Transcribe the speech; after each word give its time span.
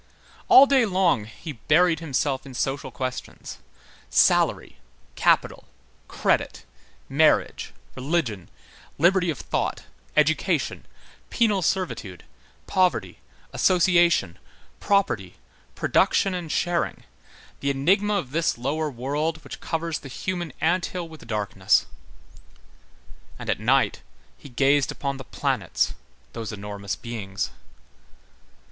All 0.47 0.65
day 0.65 0.83
long, 0.83 1.25
he 1.25 1.51
buried 1.51 1.99
himself 1.99 2.43
in 2.43 2.55
social 2.55 2.89
questions, 2.89 3.59
salary, 4.09 4.79
capital, 5.13 5.65
credit, 6.07 6.65
marriage, 7.07 7.71
religion, 7.93 8.49
liberty 8.97 9.29
of 9.29 9.37
thought, 9.37 9.83
education, 10.17 10.87
penal 11.29 11.61
servitude, 11.61 12.23
poverty, 12.65 13.19
association, 13.53 14.39
property, 14.79 15.35
production 15.75 16.33
and 16.33 16.51
sharing, 16.51 17.03
the 17.59 17.69
enigma 17.69 18.15
of 18.15 18.31
this 18.31 18.57
lower 18.57 18.89
world 18.89 19.43
which 19.43 19.61
covers 19.61 19.99
the 19.99 20.09
human 20.09 20.51
ant 20.59 20.87
hill 20.87 21.07
with 21.07 21.27
darkness; 21.27 21.85
and 23.37 23.51
at 23.51 23.59
night, 23.59 24.01
he 24.35 24.49
gazed 24.49 24.91
upon 24.91 25.17
the 25.17 25.23
planets, 25.23 25.93
those 26.33 26.51
enormous 26.51 26.95
beings. 26.95 27.51